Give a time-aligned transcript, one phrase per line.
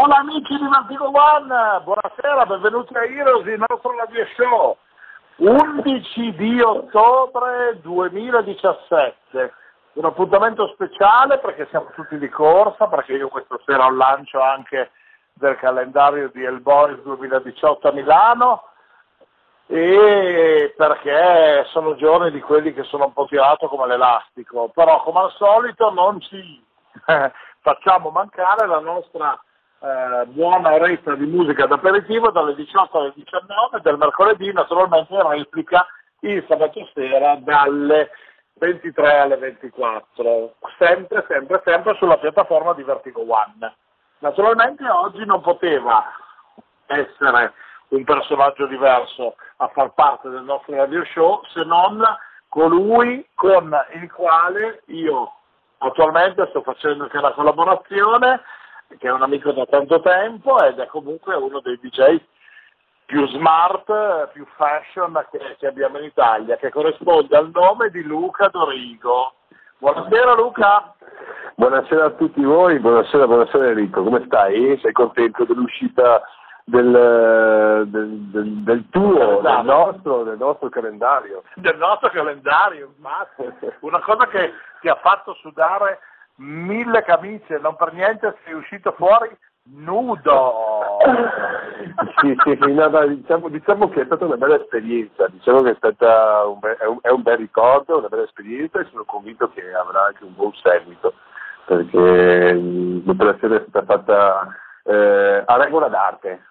[0.00, 4.76] Hola amici di Vertigo One, buonasera, benvenuti a Heroes, il nostro radio show.
[5.38, 9.52] 11 di ottobre 2017,
[9.94, 14.92] un appuntamento speciale perché siamo tutti di corsa, perché io questa sera ho lancio anche
[15.32, 18.62] del calendario di El Boys 2018 a Milano.
[19.66, 25.22] E perché sono giorni di quelli che sono un po' tirato come l'elastico, però come
[25.22, 26.64] al solito non ci
[27.58, 29.36] facciamo mancare la nostra
[29.80, 35.86] eh, buona oretta di musica d'aperitivo dalle 18 alle 19 del mercoledì, naturalmente in replica
[36.20, 38.10] il sabato sera dalle
[38.54, 43.72] 23 alle 24, sempre, sempre, sempre sulla piattaforma di Vertigo One.
[44.18, 46.04] Naturalmente oggi non poteva
[46.86, 47.52] essere
[47.88, 52.02] un personaggio diverso a far parte del nostro radio show se non
[52.48, 55.32] colui con il quale io
[55.78, 58.40] attualmente sto facendo anche la collaborazione,
[58.96, 62.20] che è un amico da tanto tempo ed è comunque uno dei DJ
[63.04, 68.48] più smart, più fashion che, che abbiamo in Italia, che corrisponde al nome di Luca
[68.48, 69.34] Dorigo.
[69.78, 70.94] Buonasera Luca.
[71.54, 74.78] Buonasera a tutti voi, buonasera, buonasera Enrico, come stai?
[74.82, 76.22] Sei contento dell'uscita
[76.64, 81.42] del, del, del, del tuo, del nostro, del nostro, calendario?
[81.54, 83.76] Del nostro calendario, infatti.
[83.80, 86.00] Una cosa che ti ha fatto sudare
[86.38, 89.36] mille camicie, non per niente sei uscito fuori
[89.70, 90.98] nudo.
[92.20, 95.70] sì, sì, sì no, no, diciamo, diciamo, che è stata una bella esperienza, diciamo che
[95.70, 99.04] è, stata un be- è, un, è un bel ricordo, una bella esperienza e sono
[99.04, 101.14] convinto che avrà anche un buon seguito,
[101.66, 104.48] perché l'operazione è stata fatta
[104.84, 106.42] eh, a regola d'arte.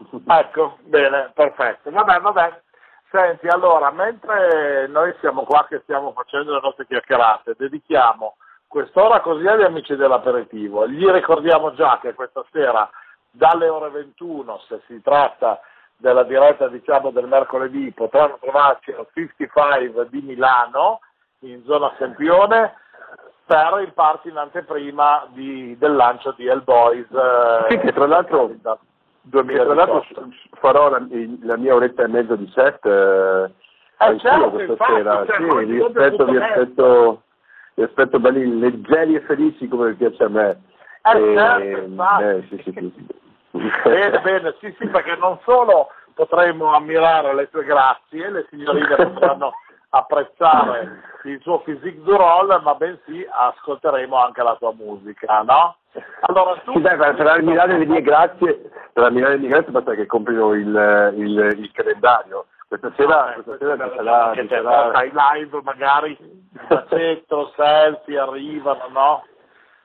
[0.26, 1.90] Ecco, bene, perfetto.
[1.90, 2.62] Vabbè, vabbè.
[3.10, 8.36] Senti, allora, mentre noi siamo qua che stiamo facendo le nostre chiacchierate, dedichiamo
[8.70, 10.86] quest'ora così agli amici dell'aperitivo.
[10.86, 12.88] Gli ricordiamo già che questa sera
[13.32, 15.60] dalle ore 21, se si tratta
[15.96, 21.00] della diretta diciamo del mercoledì, potranno trovarci al 55 di Milano,
[21.40, 22.74] in zona Sempione,
[23.44, 27.10] per il party in anteprima di, del lancio di Hellboys.
[27.10, 28.52] Eh, sì, che tra l'altro,
[29.22, 29.64] 2018.
[29.64, 30.04] tra l'altro
[30.60, 31.04] farò la,
[31.42, 33.50] la, mia oretta e mezzo di set eh,
[33.98, 35.26] eh certo, questa infatti, sera.
[35.26, 37.22] Cioè, sì, vi aspetto, vi aspetto
[37.74, 40.60] mi aspetto belli leggeri e felici come piace a me.
[41.02, 43.06] Eh, certo, eh, sì, sì, sì.
[43.84, 49.52] bene, bene, sì, sì, perché non solo potremo ammirare le tue grazie, le signorine potranno
[49.90, 55.76] apprezzare il suo physique du roll, ma bensì ascolteremo anche la tua musica, no?
[56.20, 56.72] Allora, tu...
[56.72, 60.52] Sì, dai, per, ammirare le mie grazie, per ammirare le mie grazie basta che comprino
[60.52, 64.92] il, il, il calendario questa sera, ah, questa sera ci sarà, ci sarà...
[64.92, 69.24] ai live magari il bacetto, selfie arrivano, no?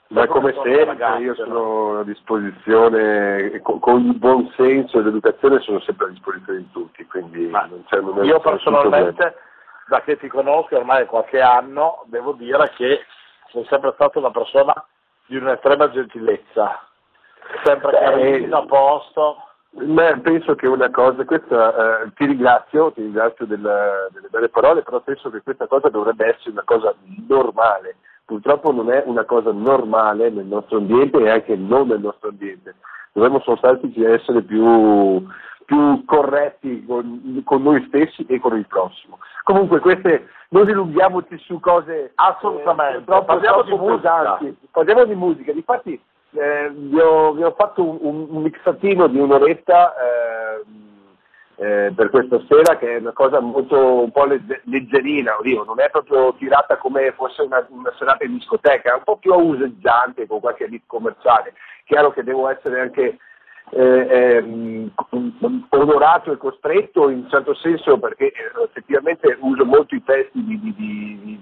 [0.10, 5.80] Ma come sempre io sono a disposizione, con, con, il buon senso e l'educazione sono
[5.80, 9.36] sempre a disposizione di tutti, quindi Ma non c'è non Io personalmente,
[9.88, 13.04] da che ti conosco ormai qualche anno, devo dire che
[13.50, 14.74] sono sempre stato una persona
[15.26, 16.88] di un'estrema gentilezza,
[17.64, 19.38] sempre carino, a posto.
[19.78, 24.84] Beh, penso che una cosa, questa, eh, ti ringrazio, ti ringrazio della, delle belle parole,
[24.84, 26.96] però penso che questa cosa dovrebbe essere una cosa
[27.28, 27.98] normale.
[28.24, 32.76] Purtroppo non è una cosa normale nel nostro ambiente e anche non nel nostro ambiente.
[33.12, 35.22] Dovremmo sostanzialmente essere più,
[35.66, 39.20] più corretti con, con, noi stessi e con il prossimo.
[39.44, 44.40] Comunque queste, non dilunghiamoci su cose assolutamente, eh, troppo, parliamo, troppo di musica.
[44.72, 45.52] parliamo di musica.
[45.52, 46.02] Difatti
[46.36, 50.64] eh, vi, ho, vi, ho, fatto un, un, mixatino di un'oretta eh,
[51.58, 55.90] eh, per questa sera che è una cosa molto un po' leggerina, oddio, non è
[55.90, 60.42] proprio tirata come fosse una, una serata in discoteca, è un po' più auseggiante con
[60.42, 61.54] qualche hit commerciale.
[61.86, 63.18] Chiaro che devo essere anche
[63.72, 64.92] eh, ehm,
[65.70, 70.60] onorato e costretto in un certo senso perché eh, effettivamente uso molto i testi di,
[70.60, 71.40] di, di,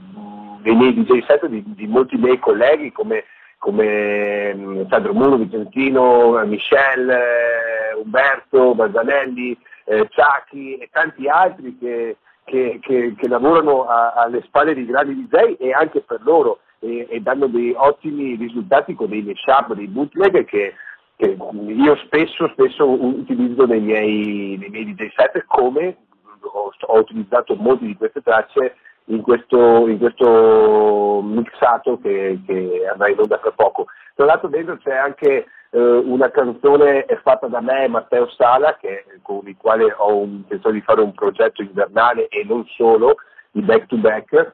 [0.61, 3.25] dei miei DJ set di molti miei colleghi come
[3.63, 12.17] come mm, Sandro Muro, Vicentino, Michel, eh, Umberto, Barzanelli, eh, Ciacchi e tanti altri che,
[12.43, 17.07] che, che, che lavorano a, alle spalle di grandi DJ e anche per loro e,
[17.09, 20.73] e danno dei ottimi risultati con dei mashup, dei bootleg che,
[21.15, 25.95] che io spesso, spesso utilizzo nei miei, nei miei DJ set come
[26.41, 33.09] ho, ho utilizzato molte di queste tracce in questo, in questo mixato che, che, andrà
[33.09, 33.87] in onda fra poco.
[34.15, 39.05] Tra l'altro dentro c'è anche eh, una canzone fatta da me e Matteo Sala, che,
[39.21, 43.15] con il quale ho intenzione di fare un progetto invernale e non solo,
[43.51, 44.53] di back to back,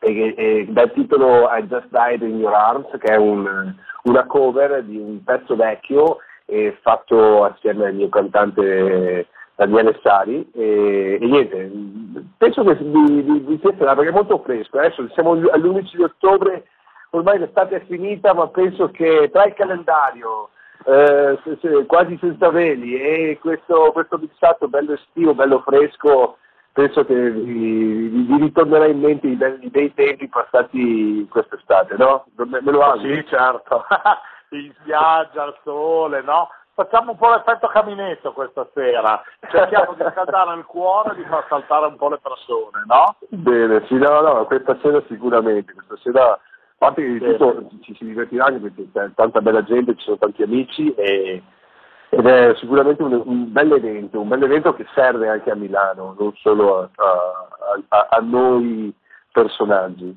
[0.00, 4.82] e, e, dal titolo I Just Died in Your Arms, che è un, una cover
[4.82, 11.70] di un pezzo vecchio e fatto assieme al mio cantante Daniele Sari e, e niente,
[12.36, 16.66] penso che vi, vi, vi sia perché è molto fresco, adesso siamo all'11 di ottobre,
[17.10, 20.50] ormai l'estate è finita ma penso che tra il calendario
[20.84, 26.36] eh, se, se, quasi senza veli e questo, questo mixato bello estivo, bello fresco
[26.76, 29.36] penso che vi, vi, ritornerà in mente i,
[29.70, 32.26] bei tempi passati quest'estate, no?
[32.34, 33.14] Me, lo auguro.
[33.14, 33.86] Sì, certo,
[34.50, 36.50] in spiaggia, al sole, no?
[36.76, 41.46] Facciamo un po' l'effetto caminetto questa sera, cerchiamo di scaldare il cuore e di far
[41.48, 43.16] saltare un po' le persone, no?
[43.30, 46.38] Bene, sì, no, no, questa sera sicuramente, questa sera, a
[46.76, 50.18] parte che di tutto ci si divertirà anche perché c'è tanta bella gente, ci sono
[50.18, 51.42] tanti amici e
[52.10, 56.14] ed è sicuramente un, un bel evento, un bel evento che serve anche a Milano,
[56.18, 58.94] non solo a, a, a, a noi
[59.32, 60.14] personaggi.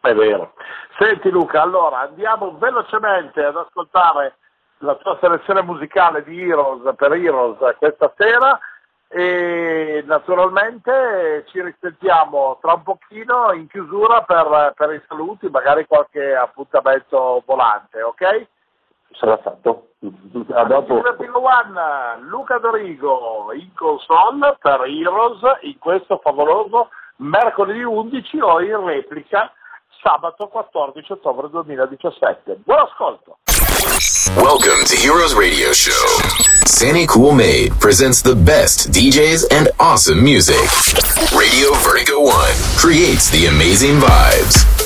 [0.00, 0.54] È vero.
[0.98, 4.38] Senti Luca, allora andiamo velocemente ad ascoltare
[4.80, 8.58] la tua selezione musicale di Heroes per Heroes questa sera
[9.08, 16.34] e naturalmente ci risentiamo tra un pochino in chiusura per, per i saluti, magari qualche
[16.34, 18.46] appuntamento volante, ok?
[19.12, 19.88] sarà fatto.
[20.52, 20.94] A dopo.
[20.94, 29.52] One, Luca Dorigo in console per Heroes in questo favoloso mercoledì 11 o in replica
[30.02, 32.60] sabato 14 ottobre 2017.
[32.64, 33.38] Buon ascolto.
[33.80, 36.06] Welcome to Heroes Radio Show.
[36.66, 40.60] Sandy Cool Made presents the best DJs and awesome music.
[41.32, 44.79] Radio Vertigo One creates the amazing vibes.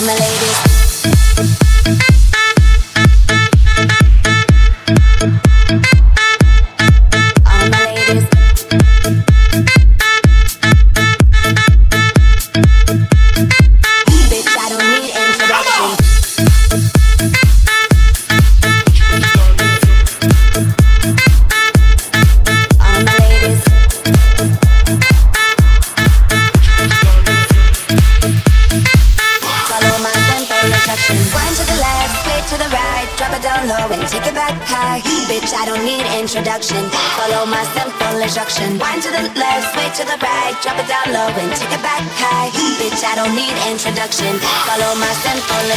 [0.00, 0.71] My ladies.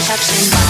[0.01, 0.64] satisfaction.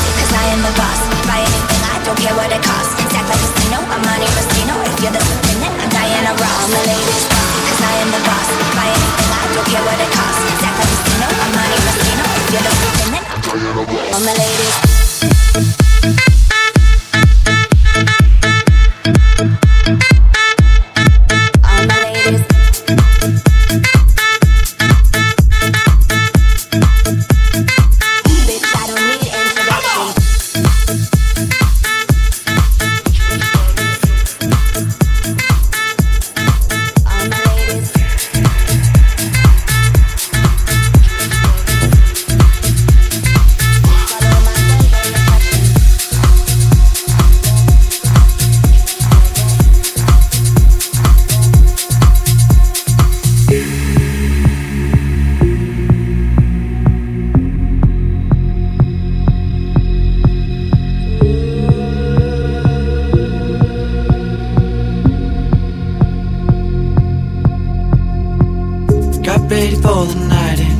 [69.55, 70.75] ready for the night in.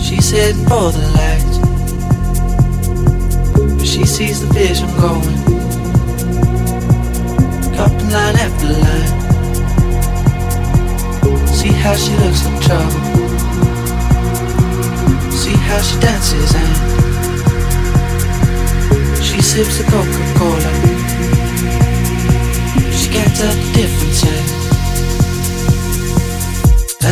[0.00, 1.56] She's heading for the lights,
[3.76, 5.38] but she sees the vision going.
[7.74, 9.12] Copping line after line.
[11.58, 13.00] See how she looks in trouble.
[15.42, 16.74] See how she dances and
[19.26, 20.72] she sips a Coca-Cola.
[22.98, 24.63] She can't tell the difference.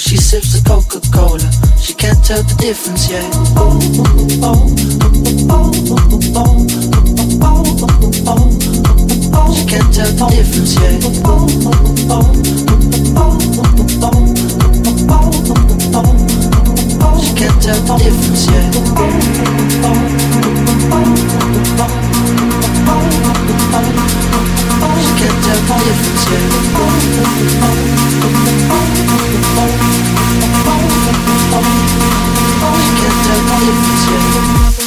[0.00, 1.50] She sips the Coca-Cola.
[1.78, 3.22] She can't tell the difference yet.
[9.52, 11.02] She can't tell the difference yet.
[11.04, 12.32] She can't tell the difference yet.
[17.20, 18.72] She can't tell the difference yet.
[25.00, 26.50] She can't tell the difference yet
[32.80, 34.79] get that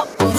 [0.00, 0.29] 어.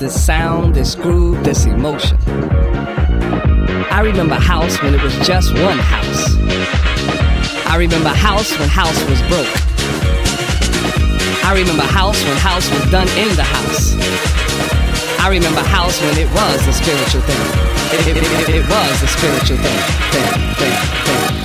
[0.00, 2.16] This sound, this groove, this emotion.
[3.92, 6.36] I remember house when it was just one house.
[7.66, 9.46] I remember house when house was broke.
[11.44, 13.92] I remember house when house was done in the house.
[15.20, 17.36] I remember house when it was a spiritual thing.
[17.92, 19.80] It, it, it, it was a spiritual thing.
[20.12, 21.39] thing, thing, thing,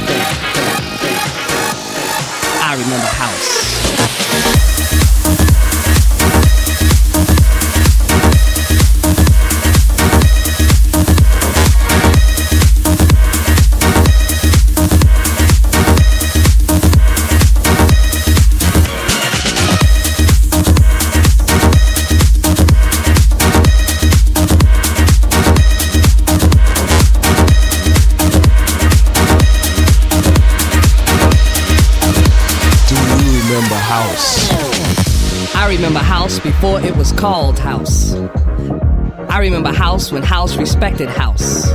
[40.75, 41.71] respected house.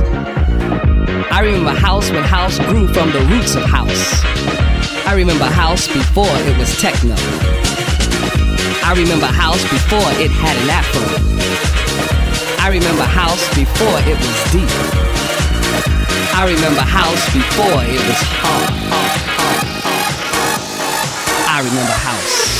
[1.33, 4.21] I remember house when house grew from the roots of house.
[5.07, 7.15] I remember house before it was techno.
[8.85, 11.01] I remember house before it had an afro.
[12.63, 14.69] I remember house before it was deep.
[16.37, 18.69] I remember house before it was hard.
[21.49, 22.50] I remember house.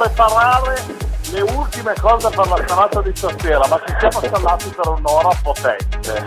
[0.00, 0.82] Preparare
[1.30, 6.24] le ultime cose per la serata di stasera, ma ci siamo installati per un'ora potente.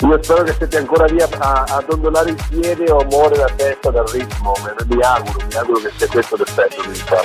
[0.00, 1.28] Io spero che siete ancora lì a,
[1.66, 4.52] a, dondolare il piede o muore la testa dal ritmo,
[4.86, 7.22] mi auguro, mi auguro che sia questo l'effetto fa.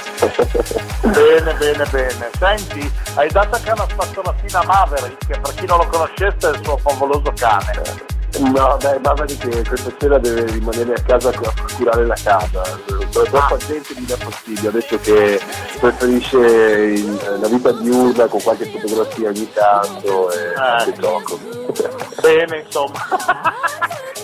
[1.10, 2.30] Bene, bene, bene.
[2.38, 6.56] Senti, hai dato anche una spazzolatina a Maverick, che per chi non lo conoscesse è
[6.56, 8.09] il suo favoloso cane.
[8.38, 12.62] No, dai, Maverick che questa sera deve rimanere a casa a curare la casa.
[13.10, 15.42] Troppa gente mi dà fastidio, ha detto che
[15.80, 17.04] preferisce
[17.40, 21.40] la vita diurna con qualche fotografia ogni tanto e qualche gioco.
[22.22, 23.08] Bene, insomma.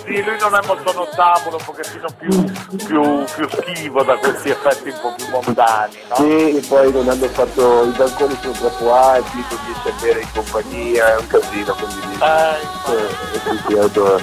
[0.05, 2.43] sì, lui non è molto notabile, un pochettino più,
[2.85, 6.15] più, più schivo da questi effetti un po' più mondani, no?
[6.15, 10.21] Sì, e poi non hanno fatto i banconi sono troppo alti, non riesce a bere
[10.21, 14.19] in compagnia, è un casino, quindi Eh, eh, sì, sì, sto,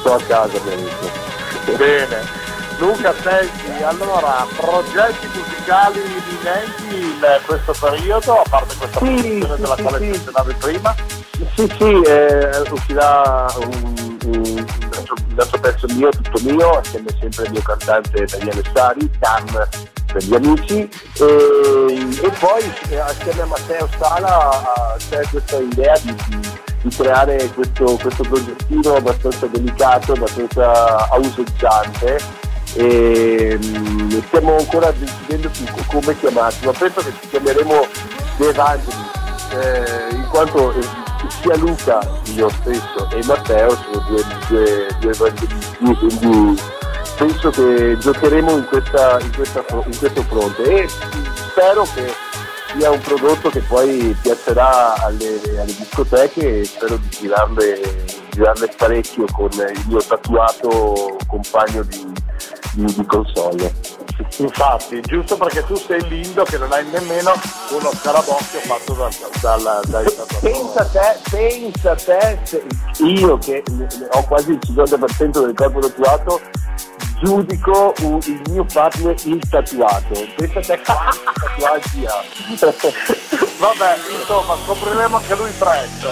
[0.00, 1.76] sto a casa detto.
[1.76, 2.42] Bene.
[2.78, 9.60] Luca, senti, allora, progetti musicali imminenti in questo periodo, a parte questa Sì, produzione sì,
[9.62, 10.04] della sì, quale sì.
[10.04, 10.94] menzionavi prima?
[11.54, 14.66] Sì, sì, eh, uscirà un, un,
[15.36, 19.68] altro, pezzo mio, tutto mio, assieme sempre al mio cantante Daniele Sari, Dan
[20.12, 26.14] per gli amici, e, e poi eh, assieme a Matteo Sala c'è questa idea di,
[26.84, 32.18] di- creare questo, questo progettino abbastanza delicato, abbastanza auseggiante
[32.74, 37.86] e mm, stiamo ancora decidendo su co- come chiamarci, ma penso che ci chiameremo
[38.36, 40.86] The Evangelists, eh, in quanto eh,
[41.40, 42.00] sia Luca,
[42.34, 46.60] io stesso, e Matteo sono due, due, due evangelisti, quindi
[47.16, 50.62] penso che giocheremo in, questa, in, questa in questo fronte.
[50.62, 52.12] E spero che
[52.76, 57.80] sia un prodotto che poi piacerà alle, alle discoteche e spero di girarle,
[58.30, 62.12] girarle parecchio con il mio tatuato compagno di,
[62.72, 63.72] di, di console.
[64.38, 67.32] Infatti, giusto perché tu sei lindo che non hai nemmeno
[67.70, 70.04] uno scarabocchio fatto dal, dal, dai.
[70.40, 72.64] Pensa te, pensa te, se
[72.98, 73.62] io che
[74.10, 76.40] ho quasi il 50% del corpo tatuato,
[77.22, 80.26] giudico un- il mio partner il tatuato.
[80.36, 82.22] Pensa te quanti tatuaggi ha.
[83.58, 86.08] Vabbè, insomma, scopriremo anche lui presto.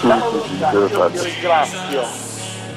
[0.00, 2.28] Ciao Luca, io ti ringrazio.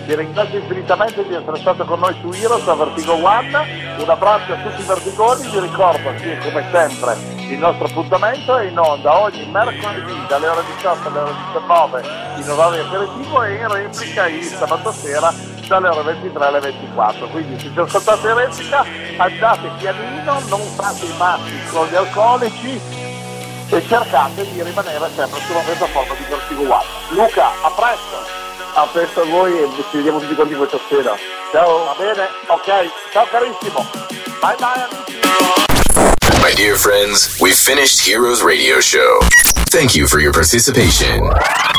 [0.05, 3.95] Ti ringrazio infinitamente di essere stato con noi su Heroes a Vertigo One.
[3.97, 7.15] Un abbraccio a tutti i vertigoni, vi ricordo che come sempre
[7.47, 12.03] il nostro appuntamento è in onda ogni mercoledì dalle ore 18 alle ore 19
[12.35, 15.33] in orario aperitivo e in replica il sabato sera
[15.67, 17.27] dalle ore 23 alle 24.
[17.27, 18.85] Quindi se ci ascoltate in replica
[19.17, 22.81] andate pianino, non fate i matti con gli alcolici
[23.69, 26.85] e cercate di rimanere sempre sulla piattaforma di Vertigo One.
[27.11, 28.42] Luca, a presto!
[28.75, 30.01] A presto a voi e tutti
[30.35, 31.15] quanti questa sera.
[31.51, 31.83] Ciao!
[31.85, 32.27] Va bene?
[32.47, 33.87] Ok, ciao carissimo!
[34.41, 35.19] Bye bye amici!
[36.41, 39.19] My dear friends, we've finished Heroes Radio Show.
[39.69, 41.21] Thank you for your participation.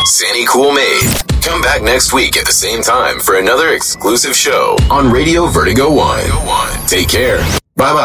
[0.07, 1.11] Sandy Cool Made.
[1.43, 5.91] Come back next week at the same time for another exclusive show on Radio Vertigo
[5.91, 6.23] One.
[6.87, 7.39] Take care.
[7.77, 8.03] Bye bye.